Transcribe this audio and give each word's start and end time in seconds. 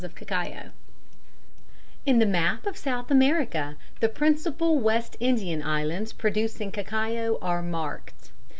_In 2.07 2.17
the 2.17 2.25
map 2.25 2.65
of 2.65 2.75
South 2.75 3.11
America 3.11 3.75
the 3.99 4.09
principal 4.09 4.79
West 4.79 5.15
Indian 5.19 5.61
islands 5.61 6.11
producing 6.11 6.71
cacao 6.71 7.37
are 7.39 7.61
marked. 7.61 8.31